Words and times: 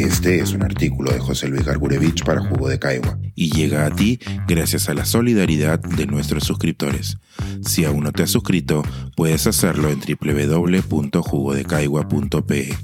Este 0.00 0.40
es 0.40 0.52
un 0.52 0.62
artículo 0.62 1.12
de 1.12 1.18
José 1.18 1.48
Luis 1.48 1.66
Gargurevich 1.66 2.24
para 2.24 2.40
Jugo 2.40 2.70
de 2.70 2.78
Caigua 2.78 3.18
y 3.34 3.50
llega 3.50 3.84
a 3.84 3.94
ti 3.94 4.18
gracias 4.48 4.88
a 4.88 4.94
la 4.94 5.04
solidaridad 5.04 5.78
de 5.78 6.06
nuestros 6.06 6.44
suscriptores. 6.44 7.18
Si 7.60 7.84
aún 7.84 8.04
no 8.04 8.10
te 8.10 8.22
has 8.22 8.30
suscrito, 8.30 8.82
puedes 9.14 9.46
hacerlo 9.46 9.90
en 9.90 10.00
www.jugodecaigua.pe. 10.00 12.74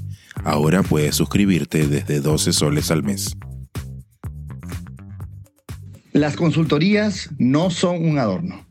Ahora 0.43 0.83
puedes 0.83 1.15
suscribirte 1.15 1.87
desde 1.87 2.21
12 2.21 2.53
soles 2.53 2.91
al 2.91 3.01
mes. 3.01 3.35
Las 6.13 6.35
consultorías 6.35 7.31
no 7.39 7.71
son 7.71 8.07
un 8.07 8.19
adorno. 8.19 8.67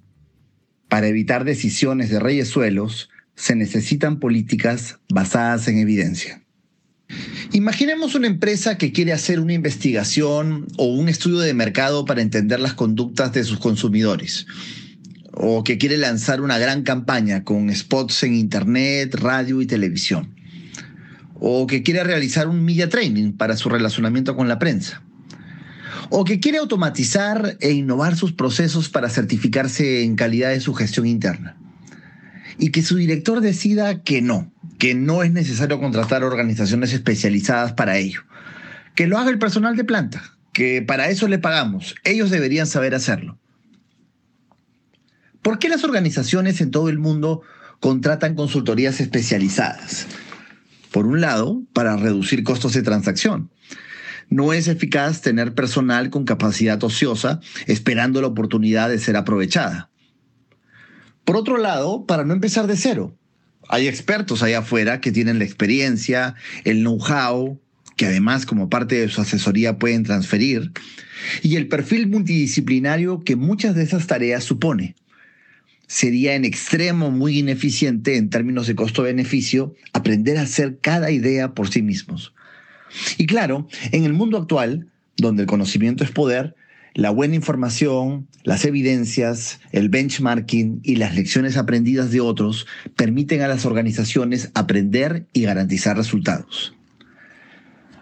Para 0.89 1.09
evitar 1.09 1.43
decisiones 1.43 2.11
de 2.11 2.21
reyesuelos, 2.21 3.11
se 3.35 3.57
necesitan 3.57 4.21
políticas 4.21 5.01
basadas 5.09 5.67
en 5.67 5.79
evidencia. 5.79 6.46
Imaginemos 7.57 8.15
una 8.15 8.27
empresa 8.27 8.77
que 8.77 8.93
quiere 8.93 9.15
hacer 9.15 9.41
una 9.41 9.55
investigación 9.55 10.67
o 10.77 10.89
un 10.89 11.09
estudio 11.09 11.39
de 11.39 11.55
mercado 11.55 12.05
para 12.05 12.21
entender 12.21 12.61
las 12.61 12.75
conductas 12.75 13.33
de 13.33 13.45
sus 13.45 13.59
consumidores, 13.59 14.47
o 15.33 15.65
que 15.65 15.79
quiere 15.79 15.97
lanzar 15.97 16.43
una 16.43 16.59
gran 16.59 16.83
campaña 16.83 17.45
con 17.45 17.75
spots 17.75 18.25
en 18.25 18.35
Internet, 18.35 19.15
radio 19.15 19.63
y 19.63 19.67
televisión, 19.67 20.35
o 21.41 21.67
que 21.67 21.83
quiere 21.83 22.05
realizar 22.05 22.47
un 22.47 22.63
media 22.63 22.91
training 22.91 23.33
para 23.33 23.57
su 23.57 23.71
relacionamiento 23.71 24.37
con 24.37 24.49
la 24.49 24.59
prensa, 24.59 25.03
o 26.11 26.25
que 26.25 26.41
quiere 26.41 26.59
automatizar 26.59 27.57
e 27.61 27.73
innovar 27.73 28.17
sus 28.17 28.33
procesos 28.33 28.91
para 28.91 29.09
certificarse 29.09 30.03
en 30.03 30.15
calidad 30.15 30.51
de 30.51 30.61
su 30.61 30.75
gestión 30.75 31.07
interna, 31.07 31.57
y 32.59 32.71
que 32.71 32.83
su 32.83 32.97
director 32.97 33.41
decida 33.41 34.03
que 34.03 34.23
no, 34.23 34.53
que 34.79 34.95
no 34.95 35.23
es 35.23 35.33
necesario 35.33 35.81
contratar 35.81 36.25
organizaciones 36.25 36.93
especializadas 36.93 37.73
para 37.73 37.99
ello. 37.99 38.23
Que 38.95 39.07
lo 39.07 39.19
haga 39.19 39.31
el 39.31 39.39
personal 39.39 39.77
de 39.77 39.85
planta, 39.85 40.23
que 40.53 40.83
para 40.83 41.09
eso 41.09 41.29
le 41.29 41.39
pagamos. 41.39 41.95
Ellos 42.05 42.31
deberían 42.31 42.67
saber 42.67 42.95
hacerlo. 42.95 43.39
¿Por 45.43 45.59
qué 45.59 45.69
las 45.69 45.85
organizaciones 45.85 46.61
en 46.61 46.71
todo 46.71 46.89
el 46.89 46.99
mundo 46.99 47.43
contratan 47.79 48.35
consultorías 48.35 49.01
especializadas? 49.01 50.07
Por 50.91 51.07
un 51.07 51.21
lado, 51.21 51.63
para 51.73 51.97
reducir 51.97 52.43
costos 52.43 52.73
de 52.73 52.83
transacción. 52.83 53.51
No 54.29 54.53
es 54.53 54.67
eficaz 54.67 55.21
tener 55.21 55.55
personal 55.55 56.11
con 56.11 56.25
capacidad 56.25 56.83
ociosa 56.83 57.41
esperando 57.67 58.21
la 58.21 58.27
oportunidad 58.27 58.89
de 58.89 58.99
ser 58.99 59.17
aprovechada. 59.17 59.91
Por 61.27 61.37
otro 61.37 61.59
lado, 61.59 62.07
para 62.07 62.25
no 62.25 62.33
empezar 62.33 62.69
de 62.69 62.77
cero, 62.77 63.13
hay 63.69 63.89
expertos 63.89 64.45
allá 64.45 64.61
afuera 64.61 65.01
que 65.01 65.11
tienen 65.11 65.41
la 65.41 65.45
experiencia, 65.45 66.37
el 66.63 66.83
know-how, 66.83 67.61
que 67.97 68.07
además 68.07 68.47
como 68.47 68.71
parte 68.71 68.95
de 68.95 69.09
su 69.09 69.21
asesoría 69.21 69.77
pueden 69.77 70.05
transferir, 70.05 70.71
y 71.43 71.57
el 71.57 71.67
perfil 71.67 72.07
multidisciplinario 72.07 73.25
que 73.25 73.35
muchas 73.35 73.75
de 73.75 73.83
esas 73.83 74.07
tareas 74.07 74.45
supone. 74.45 74.95
Sería 75.89 76.37
en 76.37 76.45
extremo 76.45 77.11
muy 77.11 77.41
ineficiente 77.41 78.17
en 78.17 78.31
términos 78.31 78.69
de 78.69 78.77
costo-beneficio 78.77 79.75
aprender 79.93 80.39
a 80.39 80.43
hacer 80.43 80.79
cada 80.81 81.11
idea 81.11 81.55
por 81.55 81.69
sí 81.69 81.83
mismos. 81.83 82.35
Y 83.19 83.27
claro, 83.27 83.67
en 83.91 84.05
el 84.05 84.13
mundo 84.13 84.39
actual, 84.39 84.93
donde 85.17 85.43
el 85.43 85.49
conocimiento 85.49 86.05
es 86.05 86.13
poder, 86.13 86.55
la 86.97 87.11
buena 87.11 87.35
información, 87.35 88.27
las 88.43 88.65
evidencias, 88.65 89.61
el 89.71 89.91
benchmarking 89.91 90.81
y 90.83 90.97
las 90.97 91.15
lecciones 91.15 91.59
aprendidas 91.59 92.11
de 92.11 92.23
otros 92.23 92.67
permiten 92.97 93.43
a 93.43 93.49
las 93.49 93.67
organizaciones 93.67 94.51
aprender 94.55 95.27
y 95.35 95.43
garantizar 95.43 95.99
resultados. 95.99 96.75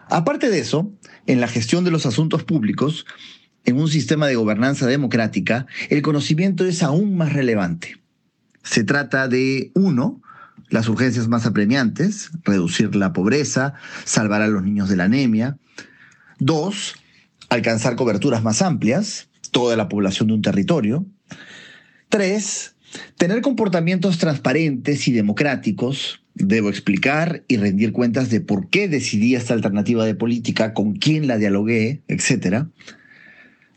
Aparte 0.08 0.48
de 0.48 0.60
eso, 0.60 0.92
en 1.26 1.40
la 1.40 1.48
gestión 1.48 1.82
de 1.82 1.90
los 1.90 2.06
asuntos 2.06 2.44
públicos, 2.44 3.04
en 3.64 3.80
un 3.80 3.88
sistema 3.88 4.28
de 4.28 4.36
gobernanza 4.36 4.86
democrática, 4.86 5.66
el 5.90 6.00
conocimiento 6.00 6.64
es 6.64 6.84
aún 6.84 7.16
más 7.16 7.32
relevante. 7.32 7.96
Se 8.62 8.84
trata 8.84 9.26
de, 9.26 9.72
uno, 9.74 10.22
las 10.68 10.88
urgencias 10.88 11.26
más 11.26 11.46
apremiantes, 11.46 12.30
reducir 12.44 12.94
la 12.94 13.12
pobreza, 13.12 13.74
salvar 14.04 14.40
a 14.40 14.46
los 14.46 14.62
niños 14.62 14.88
de 14.88 14.96
la 14.96 15.04
anemia. 15.04 15.58
Dos, 16.38 16.94
alcanzar 17.54 17.96
coberturas 17.96 18.42
más 18.42 18.62
amplias, 18.62 19.28
toda 19.50 19.76
la 19.76 19.88
población 19.88 20.28
de 20.28 20.34
un 20.34 20.42
territorio. 20.42 21.06
Tres, 22.08 22.74
tener 23.16 23.40
comportamientos 23.40 24.18
transparentes 24.18 25.08
y 25.08 25.12
democráticos. 25.12 26.22
Debo 26.34 26.68
explicar 26.68 27.44
y 27.46 27.56
rendir 27.58 27.92
cuentas 27.92 28.28
de 28.28 28.40
por 28.40 28.68
qué 28.68 28.88
decidí 28.88 29.36
esta 29.36 29.54
alternativa 29.54 30.04
de 30.04 30.16
política, 30.16 30.74
con 30.74 30.94
quién 30.94 31.28
la 31.28 31.38
dialogué, 31.38 32.02
etc. 32.08 32.66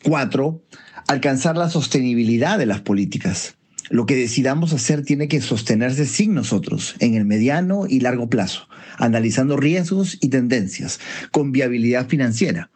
Cuatro, 0.04 0.64
alcanzar 1.08 1.56
la 1.56 1.70
sostenibilidad 1.70 2.58
de 2.58 2.66
las 2.66 2.82
políticas. 2.82 3.58
Lo 3.90 4.06
que 4.06 4.16
decidamos 4.16 4.74
hacer 4.74 5.04
tiene 5.04 5.28
que 5.28 5.40
sostenerse 5.40 6.06
sin 6.06 6.34
nosotros, 6.34 6.96
en 7.00 7.14
el 7.14 7.26
mediano 7.26 7.86
y 7.88 8.02
largo 8.02 8.28
plazo, 8.28 8.68
analizando 8.98 9.56
riesgos 9.56 10.18
y 10.20 10.30
tendencias, 10.30 11.00
con 11.32 11.52
viabilidad 11.52 12.10
financiera. 12.10 12.70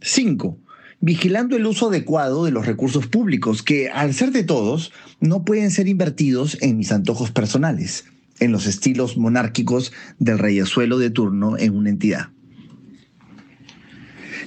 Cinco, 0.00 0.58
vigilando 1.00 1.56
el 1.56 1.66
uso 1.66 1.88
adecuado 1.88 2.44
de 2.44 2.50
los 2.50 2.66
recursos 2.66 3.06
públicos 3.06 3.62
que, 3.62 3.90
al 3.90 4.14
ser 4.14 4.32
de 4.32 4.44
todos, 4.44 4.92
no 5.20 5.44
pueden 5.44 5.70
ser 5.70 5.88
invertidos 5.88 6.58
en 6.60 6.76
mis 6.76 6.92
antojos 6.92 7.30
personales, 7.30 8.06
en 8.40 8.52
los 8.52 8.66
estilos 8.66 9.16
monárquicos 9.16 9.92
del 10.18 10.38
reyesuelo 10.38 10.98
de 10.98 11.10
turno 11.10 11.58
en 11.58 11.76
una 11.76 11.90
entidad. 11.90 12.28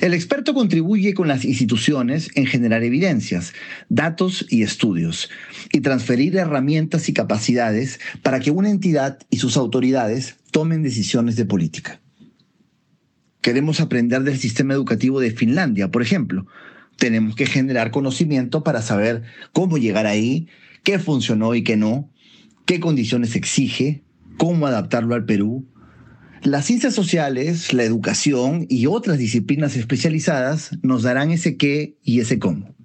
El 0.02 0.14
experto 0.14 0.54
contribuye 0.54 1.16
con 1.16 1.28
las 1.28 1.44
instituciones 1.44 2.30
en 2.36 2.46
generar 2.46 2.84
evidencias, 2.84 3.54
datos 3.90 4.46
y 4.50 4.62
estudios, 4.62 5.30
y 5.72 5.82
transferir 5.82 6.36
herramientas 6.38 7.10
y 7.10 7.14
capacidades 7.14 8.00
para 8.22 8.40
que 8.40 8.52
una 8.52 8.70
entidad 8.70 9.18
y 9.32 9.38
sus 9.38 9.58
autoridades 9.58 10.36
tomen 10.52 10.84
decisiones 10.84 11.36
de 11.36 11.46
política. 11.46 12.00
Queremos 13.48 13.80
aprender 13.80 14.24
del 14.24 14.38
sistema 14.38 14.74
educativo 14.74 15.22
de 15.22 15.32
Finlandia, 15.32 15.90
por 15.90 16.02
ejemplo. 16.02 16.48
Tenemos 16.98 17.34
que 17.34 17.46
generar 17.46 17.92
conocimiento 17.92 18.62
para 18.62 18.82
saber 18.82 19.24
cómo 19.54 19.78
llegar 19.78 20.06
ahí, 20.06 20.50
qué 20.84 21.00
funcionó 21.00 21.56
y 21.56 21.64
qué 21.64 21.78
no, 21.78 22.12
qué 22.66 22.82
condiciones 22.82 23.38
exige, 23.38 24.04
cómo 24.36 24.68
adaptarlo 24.68 25.16
al 25.16 25.24
Perú. 25.24 25.66
Las 26.44 26.66
ciencias 26.66 26.94
sociales, 26.94 27.72
la 27.72 27.86
educación 27.86 28.66
y 28.68 28.86
otras 28.88 29.18
disciplinas 29.18 29.78
especializadas 29.78 30.78
nos 30.82 31.04
darán 31.04 31.32
ese 31.32 31.56
qué 31.56 31.96
y 32.04 32.20
ese 32.20 32.40
cómo. 32.40 32.76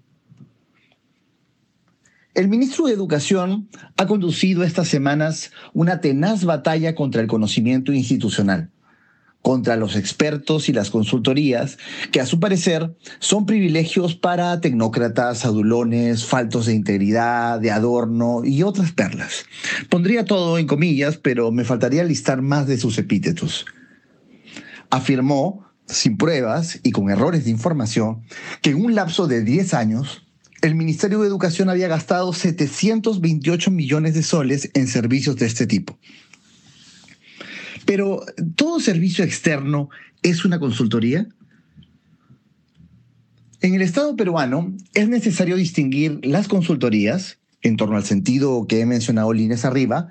El 2.34 2.47
ministro 2.47 2.87
de 2.87 2.93
Educación 2.93 3.69
ha 3.97 4.06
conducido 4.06 4.62
estas 4.62 4.87
semanas 4.87 5.51
una 5.72 6.01
tenaz 6.01 6.45
batalla 6.45 6.95
contra 6.95 7.21
el 7.21 7.27
conocimiento 7.27 7.93
institucional 7.93 8.71
contra 9.42 9.76
los 9.76 9.97
expertos 9.97 10.69
y 10.69 10.72
las 10.72 10.91
consultorías, 10.91 11.76
que 12.12 12.20
a 12.20 12.26
su 12.26 12.41
parecer 12.41 12.97
son 13.19 13.44
privilegios 13.44 14.14
para 14.14 14.60
tecnócratas, 14.60 15.44
adulones, 15.44 16.25
faltos 16.25 16.66
de 16.66 16.75
integridad, 16.75 17.60
de 17.60 17.72
adorno 17.72 18.42
y 18.44 18.62
otras 18.62 18.92
perlas. 18.92 19.44
Pondría 19.91 20.25
todo 20.25 20.58
en 20.58 20.66
comillas, 20.66 21.16
pero 21.16 21.50
me 21.50 21.64
faltaría 21.64 22.04
listar 22.04 22.41
más 22.41 22.66
de 22.69 22.78
sus 22.78 22.98
epítetos. 22.98 23.66
Afirmó, 24.91 25.66
sin 25.86 26.16
pruebas 26.16 26.78
y 26.84 26.92
con 26.92 27.10
errores 27.10 27.44
de 27.44 27.50
información, 27.50 28.22
que 28.62 28.70
en 28.70 28.84
un 28.84 28.94
lapso 28.94 29.26
de 29.26 29.42
10 29.42 29.74
años, 29.74 30.24
el 30.62 30.76
Ministerio 30.76 31.20
de 31.20 31.26
Educación 31.26 31.69
había 31.69 31.88
gastado 31.88 32.32
728 32.32 33.72
millones 33.72 34.14
de 34.14 34.22
soles 34.22 34.70
en 34.74 34.86
servicios 34.86 35.34
de 35.36 35.47
este 35.47 35.66
tipo. 35.66 35.98
Pero, 37.84 38.25
¿todo 38.57 38.81
servicio 38.81 39.25
externo 39.25 39.91
es 40.23 40.45
una 40.45 40.59
consultoría? 40.59 41.27
En 43.61 43.75
el 43.75 43.83
Estado 43.83 44.17
peruano 44.17 44.75
es 44.95 45.09
necesario 45.09 45.57
distinguir 45.57 46.19
las 46.25 46.49
consultorías, 46.49 47.39
en 47.63 47.77
torno 47.77 47.97
al 47.97 48.05
sentido 48.05 48.67
que 48.67 48.81
he 48.81 48.87
mencionado 48.87 49.33
líneas 49.33 49.65
arriba, 49.65 50.09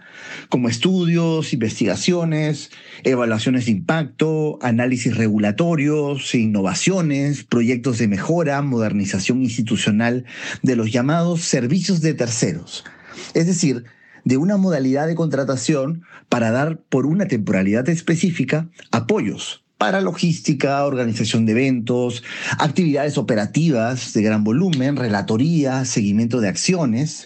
como 0.48 0.70
estudios, 0.70 1.52
investigaciones, 1.52 2.72
evaluaciones 3.04 3.66
de 3.66 3.72
impacto, 3.72 4.58
análisis 4.62 5.18
regulatorios, 5.18 6.34
innovaciones, 6.34 7.44
proyectos 7.44 7.98
de 7.98 8.08
mejora, 8.08 8.62
modernización 8.62 9.44
institucional 9.44 10.24
de 10.62 10.78
los 10.78 10.92
llamados 10.92 11.42
servicios 11.42 12.00
de 12.00 12.14
terceros. 12.14 12.86
Es 13.34 13.48
decir, 13.48 13.84
de 14.24 14.38
una 14.38 14.58
modalidad 14.58 15.08
de 15.08 15.16
contratación 15.16 16.04
para 16.30 16.52
dar 16.52 16.78
por 16.78 17.06
una 17.06 17.28
temporalidad 17.28 17.88
específica 17.90 18.70
apoyos 18.92 19.64
para 19.82 20.00
logística, 20.00 20.86
organización 20.86 21.48
de 21.48 21.54
eventos, 21.54 22.24
actividades 22.60 23.18
operativas 23.18 24.14
de 24.14 24.22
gran 24.22 24.44
volumen, 24.44 24.96
relatoría, 24.96 25.86
seguimiento 25.86 26.40
de 26.40 26.50
acciones. 26.50 27.26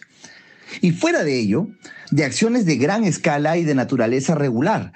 Y 0.79 0.91
fuera 0.91 1.25
de 1.25 1.37
ello, 1.37 1.67
de 2.11 2.23
acciones 2.23 2.65
de 2.65 2.77
gran 2.77 3.03
escala 3.03 3.57
y 3.57 3.65
de 3.65 3.75
naturaleza 3.75 4.35
regular, 4.35 4.93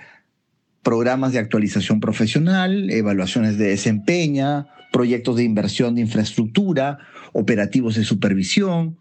programas 0.83 1.33
de 1.33 1.39
actualización 1.39 1.99
profesional, 1.99 2.89
evaluaciones 2.91 3.57
de 3.57 3.67
desempeño, 3.67 4.65
proyectos 4.93 5.35
de 5.35 5.43
inversión 5.43 5.95
de 5.95 6.01
infraestructura, 6.01 6.99
operativos 7.33 7.95
de 7.95 8.05
supervisión. 8.05 8.97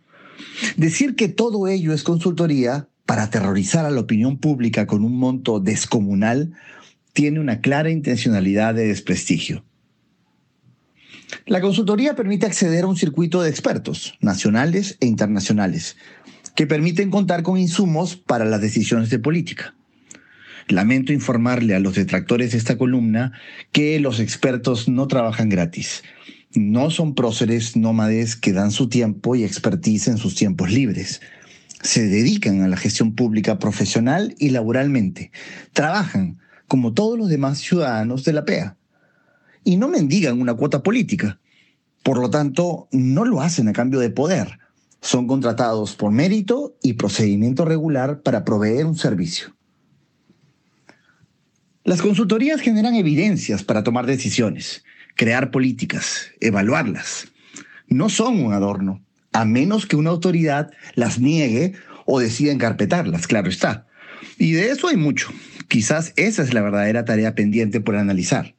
Decir 0.76 1.16
que 1.16 1.28
todo 1.28 1.68
ello 1.68 1.92
es 1.92 2.02
consultoría 2.02 2.88
para 3.06 3.24
aterrorizar 3.24 3.86
a 3.86 3.90
la 3.90 4.00
opinión 4.00 4.38
pública 4.38 4.86
con 4.86 5.04
un 5.04 5.16
monto 5.16 5.60
descomunal 5.60 6.52
tiene 7.12 7.40
una 7.40 7.60
clara 7.60 7.90
intencionalidad 7.90 8.74
de 8.74 8.88
desprestigio. 8.88 9.64
La 11.46 11.60
consultoría 11.60 12.14
permite 12.14 12.46
acceder 12.46 12.84
a 12.84 12.86
un 12.86 12.96
circuito 12.96 13.42
de 13.42 13.50
expertos, 13.50 14.14
nacionales 14.20 14.96
e 15.00 15.06
internacionales, 15.06 15.96
que 16.54 16.66
permiten 16.66 17.10
contar 17.10 17.42
con 17.42 17.56
insumos 17.58 18.16
para 18.16 18.44
las 18.44 18.60
decisiones 18.60 19.10
de 19.10 19.18
política. 19.18 19.74
Lamento 20.68 21.12
informarle 21.12 21.74
a 21.74 21.80
los 21.80 21.94
detractores 21.94 22.52
de 22.52 22.58
esta 22.58 22.76
columna 22.76 23.32
que 23.72 23.98
los 24.00 24.20
expertos 24.20 24.88
no 24.88 25.08
trabajan 25.08 25.48
gratis. 25.48 26.02
No 26.54 26.90
son 26.90 27.14
próceres 27.14 27.76
nómades 27.76 28.34
que 28.34 28.52
dan 28.52 28.70
su 28.70 28.88
tiempo 28.88 29.36
y 29.36 29.44
expertise 29.44 30.08
en 30.08 30.18
sus 30.18 30.34
tiempos 30.34 30.70
libres. 30.70 31.20
Se 31.82 32.06
dedican 32.06 32.62
a 32.62 32.68
la 32.68 32.76
gestión 32.76 33.14
pública 33.14 33.58
profesional 33.58 34.34
y 34.38 34.50
laboralmente. 34.50 35.30
Trabajan 35.72 36.38
como 36.66 36.94
todos 36.94 37.18
los 37.18 37.28
demás 37.28 37.58
ciudadanos 37.58 38.24
de 38.24 38.32
la 38.32 38.44
PEA. 38.44 38.76
Y 39.62 39.76
no 39.76 39.88
mendigan 39.88 40.40
una 40.40 40.54
cuota 40.54 40.82
política. 40.82 41.40
Por 42.02 42.18
lo 42.18 42.30
tanto, 42.30 42.88
no 42.92 43.24
lo 43.24 43.42
hacen 43.42 43.68
a 43.68 43.72
cambio 43.72 44.00
de 44.00 44.10
poder. 44.10 44.58
Son 45.00 45.26
contratados 45.26 45.94
por 45.94 46.10
mérito 46.10 46.76
y 46.82 46.94
procedimiento 46.94 47.64
regular 47.64 48.22
para 48.22 48.44
proveer 48.44 48.86
un 48.86 48.96
servicio. 48.96 49.54
Las 51.84 52.02
consultorías 52.02 52.60
generan 52.60 52.94
evidencias 52.94 53.62
para 53.62 53.82
tomar 53.82 54.06
decisiones, 54.06 54.84
crear 55.18 55.50
políticas, 55.50 56.30
evaluarlas. 56.40 57.26
No 57.88 58.08
son 58.08 58.40
un 58.40 58.52
adorno, 58.52 59.02
a 59.32 59.44
menos 59.44 59.84
que 59.84 59.96
una 59.96 60.10
autoridad 60.10 60.70
las 60.94 61.18
niegue 61.18 61.74
o 62.06 62.20
decida 62.20 62.52
encarpetarlas, 62.52 63.26
claro 63.26 63.50
está. 63.50 63.88
Y 64.38 64.52
de 64.52 64.70
eso 64.70 64.86
hay 64.86 64.96
mucho. 64.96 65.30
Quizás 65.66 66.12
esa 66.14 66.42
es 66.42 66.54
la 66.54 66.62
verdadera 66.62 67.04
tarea 67.04 67.34
pendiente 67.34 67.80
por 67.80 67.96
analizar. 67.96 68.54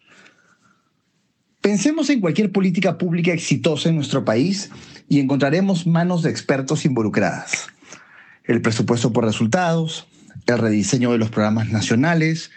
Pensemos 1.62 2.10
en 2.10 2.20
cualquier 2.20 2.52
política 2.52 2.98
pública 2.98 3.32
exitosa 3.32 3.88
en 3.88 3.96
nuestro 3.96 4.26
país 4.26 4.70
y 5.08 5.20
encontraremos 5.20 5.88
manos 5.88 6.24
de 6.24 6.30
expertos 6.30 6.84
involucradas. 6.84 7.70
El 8.44 8.62
presupuesto 8.62 9.14
por 9.14 9.24
resultados, 9.24 10.08
el 10.46 10.58
rediseño 10.58 11.14
de 11.14 11.20
los 11.20 11.30
programas 11.30 11.70
nacionales, 11.70 12.52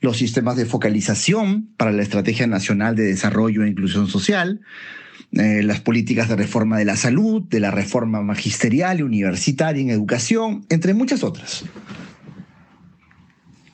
los 0.00 0.16
sistemas 0.16 0.56
de 0.56 0.66
focalización 0.66 1.68
para 1.76 1.92
la 1.92 2.02
Estrategia 2.02 2.46
Nacional 2.46 2.94
de 2.94 3.04
Desarrollo 3.04 3.64
e 3.64 3.68
Inclusión 3.68 4.06
Social, 4.06 4.60
eh, 5.32 5.62
las 5.62 5.80
políticas 5.80 6.28
de 6.28 6.36
reforma 6.36 6.78
de 6.78 6.84
la 6.84 6.96
salud, 6.96 7.42
de 7.42 7.60
la 7.60 7.70
reforma 7.70 8.22
magisterial 8.22 9.00
y 9.00 9.02
universitaria 9.02 9.82
en 9.82 9.90
educación, 9.90 10.64
entre 10.68 10.94
muchas 10.94 11.24
otras. 11.24 11.64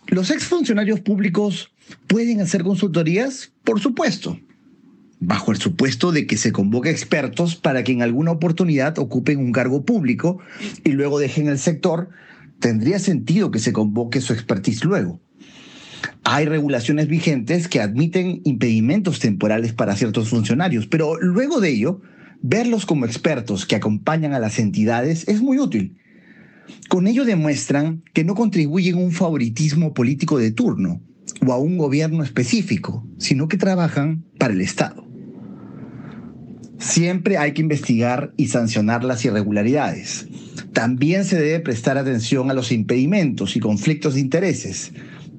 ¿Los 0.07 0.31
exfuncionarios 0.31 1.01
públicos 1.01 1.73
pueden 2.07 2.41
hacer 2.41 2.63
consultorías? 2.63 3.53
Por 3.63 3.81
supuesto, 3.81 4.39
bajo 5.21 5.53
el 5.53 5.59
supuesto 5.59 6.13
de 6.13 6.27
que 6.27 6.37
se 6.37 6.53
convoque 6.53 6.91
expertos 6.91 7.57
para 7.57 7.85
que 7.85 7.93
en 7.93 8.03
alguna 8.03 8.33
oportunidad 8.33 8.99
ocupen 8.99 9.39
un 9.39 9.53
cargo 9.53 9.85
público 9.85 10.39
y 10.85 10.91
luego 10.91 11.19
dejen 11.19 11.49
el 11.49 11.59
sector, 11.59 12.11
tendría 12.59 12.99
sentido 12.99 13.51
que 13.51 13.59
se 13.59 13.73
convoque 13.73 14.21
su 14.21 14.33
expertise 14.33 14.85
luego. 14.85 15.21
Hay 16.25 16.47
regulaciones 16.47 17.07
vigentes 17.07 17.69
que 17.69 17.81
admiten 17.81 18.41
impedimentos 18.45 19.21
temporales 19.21 19.75
para 19.75 19.95
ciertos 19.95 20.31
funcionarios, 20.31 20.87
pero 20.87 21.17
luego 21.21 21.61
de 21.61 21.69
ello, 21.71 22.01
verlos 22.41 22.87
como 22.87 23.05
expertos 23.05 23.67
que 23.67 23.77
acompañan 23.77 24.33
a 24.33 24.39
las 24.39 24.59
entidades 24.59 25.29
es 25.29 25.43
muy 25.43 25.59
útil. 25.59 25.99
Con 26.89 27.07
ello 27.07 27.27
demuestran 27.27 28.03
que 28.15 28.25
no 28.25 28.35
contribuyen 28.35 28.97
a 28.97 28.99
un 29.01 29.13
favoritismo 29.13 29.93
político 29.93 30.39
de 30.39 30.51
turno 30.51 31.03
o 31.47 31.53
a 31.53 31.59
un 31.59 31.77
gobierno 31.77 32.25
específico, 32.25 33.07
sino 33.19 33.47
que 33.47 33.59
trabajan 33.59 34.25
para 34.39 34.55
el 34.55 34.63
Estado. 34.63 35.07
Siempre 36.79 37.37
hay 37.37 37.53
que 37.53 37.63
investigar 37.63 38.33
y 38.37 38.49
sancionar 38.49 39.05
las 39.05 39.25
irregularidades. 39.25 40.27
También 40.73 41.25
se 41.25 41.37
debe 41.41 41.61
prestar 41.61 41.99
atención 41.99 42.51
a 42.51 42.55
los 42.55 42.73
impedimentos 42.73 43.57
y 43.57 43.61
conflictos 43.61 44.15
de 44.15 44.21
intereses, 44.21 44.93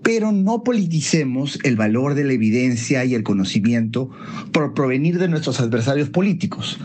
pero 0.06 0.32
no 0.32 0.64
politicemos 0.64 1.58
el 1.64 1.78
valor 1.78 2.14
de 2.14 2.24
la 2.24 2.34
evidencia 2.34 3.04
y 3.06 3.16
el 3.16 3.24
conocimiento 3.24 4.12
por 4.52 4.76
provenir 4.76 5.18
de 5.18 5.28
nuestros 5.28 5.60
adversarios 5.60 6.10
políticos 6.10 6.78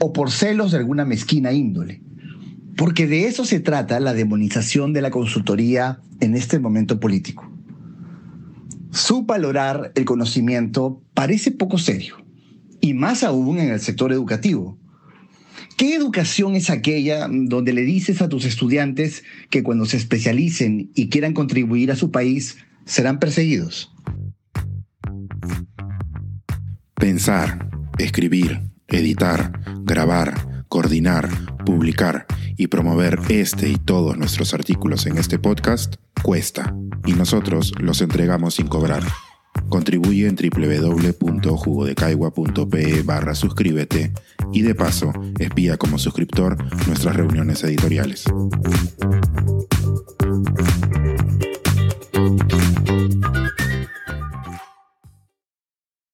o 0.00 0.12
por 0.12 0.32
celos 0.32 0.72
de 0.72 0.78
alguna 0.78 1.04
mezquina 1.04 1.52
índole. 1.52 2.02
Porque 2.76 3.06
de 3.06 3.26
eso 3.26 3.44
se 3.44 3.60
trata 3.60 4.00
la 4.00 4.12
demonización 4.12 4.92
de 4.92 5.02
la 5.02 5.12
consultoría 5.12 6.00
en 6.18 6.34
este 6.34 6.58
momento 6.58 6.98
político. 6.98 7.48
Subvalorar 8.90 9.92
el 9.94 10.04
conocimiento 10.04 11.00
parece 11.14 11.52
poco 11.52 11.78
serio, 11.78 12.16
y 12.80 12.92
más 12.92 13.22
aún 13.22 13.60
en 13.60 13.68
el 13.68 13.78
sector 13.78 14.12
educativo 14.12 14.76
¿Qué 15.78 15.94
educación 15.94 16.56
es 16.56 16.70
aquella 16.70 17.28
donde 17.30 17.72
le 17.72 17.82
dices 17.82 18.20
a 18.20 18.28
tus 18.28 18.44
estudiantes 18.44 19.22
que 19.48 19.62
cuando 19.62 19.86
se 19.86 19.96
especialicen 19.96 20.90
y 20.96 21.08
quieran 21.08 21.34
contribuir 21.34 21.92
a 21.92 21.96
su 21.96 22.10
país 22.10 22.56
serán 22.84 23.20
perseguidos? 23.20 23.94
Pensar, 26.96 27.70
escribir, 27.96 28.60
editar, 28.88 29.52
grabar, 29.84 30.64
coordinar, 30.66 31.28
publicar 31.64 32.26
y 32.56 32.66
promover 32.66 33.20
este 33.28 33.68
y 33.68 33.76
todos 33.76 34.18
nuestros 34.18 34.54
artículos 34.54 35.06
en 35.06 35.16
este 35.16 35.38
podcast 35.38 35.94
cuesta 36.24 36.74
y 37.06 37.12
nosotros 37.12 37.72
los 37.78 38.00
entregamos 38.00 38.56
sin 38.56 38.66
cobrar. 38.66 39.04
Contribuye 39.68 40.26
en 40.26 40.36
www.jugodecaigua.pe 40.36 43.02
barra 43.02 43.34
suscríbete 43.34 44.12
y 44.52 44.62
de 44.62 44.74
paso 44.74 45.12
espía 45.38 45.76
como 45.76 45.98
suscriptor 45.98 46.56
nuestras 46.86 47.16
reuniones 47.16 47.62
editoriales. 47.64 48.24